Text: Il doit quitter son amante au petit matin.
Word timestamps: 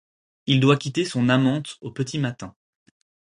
Il 0.47 0.59
doit 0.61 0.77
quitter 0.77 1.05
son 1.05 1.29
amante 1.29 1.77
au 1.81 1.91
petit 1.91 2.17
matin. 2.17 2.55